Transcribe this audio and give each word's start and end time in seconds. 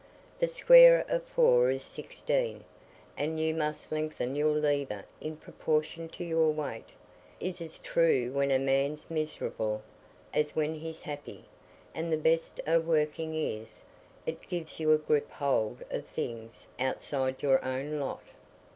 The 0.39 0.47
square 0.47 1.05
o' 1.11 1.19
four 1.19 1.69
is 1.69 1.83
sixteen, 1.83 2.63
and 3.15 3.39
you 3.39 3.53
must 3.53 3.91
lengthen 3.91 4.35
your 4.35 4.55
lever 4.55 5.05
in 5.19 5.37
proportion 5.37 6.09
to 6.09 6.23
your 6.23 6.49
weight, 6.49 6.89
is 7.39 7.61
as 7.61 7.77
true 7.77 8.31
when 8.31 8.49
a 8.49 8.57
man's 8.57 9.11
miserable 9.11 9.83
as 10.33 10.55
when 10.55 10.73
he's 10.73 11.01
happy; 11.03 11.45
and 11.93 12.11
the 12.11 12.17
best 12.17 12.59
o' 12.65 12.79
working 12.79 13.35
is, 13.35 13.83
it 14.25 14.49
gives 14.49 14.79
you 14.79 14.91
a 14.91 14.97
grip 14.97 15.29
hold 15.33 15.83
o' 15.93 16.01
things 16.01 16.65
outside 16.79 17.43
your 17.43 17.63
own 17.63 17.99
lot." 17.99 18.23